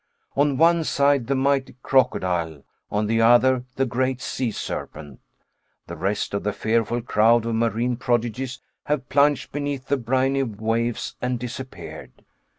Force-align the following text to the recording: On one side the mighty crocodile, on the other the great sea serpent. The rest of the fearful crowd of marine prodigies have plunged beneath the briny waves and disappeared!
On 0.35 0.57
one 0.57 0.83
side 0.83 1.27
the 1.27 1.35
mighty 1.35 1.75
crocodile, 1.83 2.63
on 2.89 3.05
the 3.05 3.21
other 3.21 3.65
the 3.75 3.85
great 3.85 4.19
sea 4.19 4.49
serpent. 4.49 5.19
The 5.85 5.95
rest 5.95 6.33
of 6.33 6.41
the 6.41 6.53
fearful 6.53 7.03
crowd 7.03 7.45
of 7.45 7.53
marine 7.53 7.97
prodigies 7.97 8.61
have 8.85 9.09
plunged 9.09 9.51
beneath 9.51 9.89
the 9.89 9.97
briny 9.97 10.41
waves 10.41 11.15
and 11.21 11.37
disappeared! 11.37 12.25